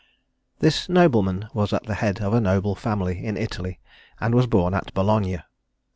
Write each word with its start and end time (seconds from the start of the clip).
This 0.57 0.89
nobleman 0.89 1.47
was 1.53 1.71
at 1.73 1.83
the 1.83 1.93
head 1.93 2.21
of 2.21 2.33
a 2.33 2.41
noble 2.41 2.73
family 2.73 3.23
in 3.23 3.37
Italy, 3.37 3.79
and 4.19 4.33
was 4.33 4.47
born 4.47 4.73
at 4.73 4.91
Bologna. 4.95 5.41